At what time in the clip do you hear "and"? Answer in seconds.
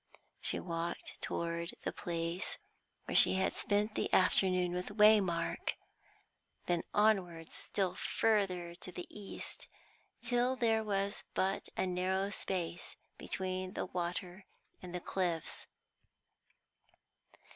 14.81-14.95